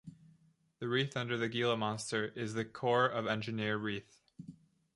[0.79, 4.19] The wreath under the Gila monster is the Corps of Engineer wreath.